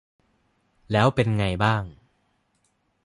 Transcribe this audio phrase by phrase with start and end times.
[0.91, 1.83] แล้วเป็นไงบ้าง